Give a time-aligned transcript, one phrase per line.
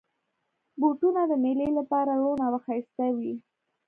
[0.79, 3.33] بوټونه د مېلې لپاره روڼ او ښایسته وي.